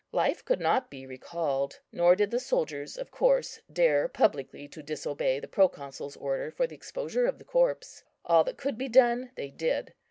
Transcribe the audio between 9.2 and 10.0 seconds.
they did.